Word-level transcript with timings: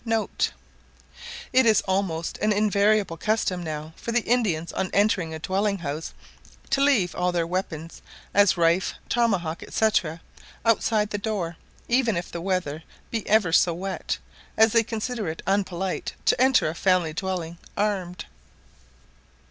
[* 0.03 0.03
It 0.03 0.51
is 1.67 1.81
almost 1.81 2.39
an 2.39 2.51
invariable 2.51 3.17
custom 3.17 3.61
now 3.61 3.93
for 3.95 4.11
the 4.11 4.23
Indians 4.23 4.73
on 4.73 4.89
entering 4.93 5.31
a 5.31 5.37
dwelling 5.37 5.77
house 5.77 6.11
to 6.71 6.81
leave 6.81 7.13
all 7.13 7.31
their 7.31 7.45
weapons, 7.45 8.01
as 8.33 8.57
rife, 8.57 8.95
tomahawk, 9.09 9.61
&c., 9.69 9.87
outside 10.65 11.11
the 11.11 11.19
door, 11.19 11.55
even 11.87 12.17
if 12.17 12.31
the 12.31 12.41
weather 12.41 12.81
be 13.11 13.29
ever 13.29 13.51
so 13.53 13.75
wet; 13.75 14.17
as 14.57 14.71
they 14.71 14.81
consider 14.81 15.27
it 15.29 15.43
unpolite 15.45 16.13
to 16.25 16.41
enter 16.41 16.67
a 16.67 16.73
family 16.73 17.13
dwelling 17.13 17.59
armed. 17.77 18.25